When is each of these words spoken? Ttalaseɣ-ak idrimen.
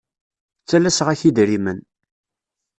Ttalaseɣ-ak 0.61 1.21
idrimen. 1.29 1.79